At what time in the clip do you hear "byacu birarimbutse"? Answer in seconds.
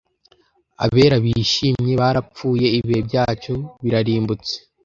3.07-4.53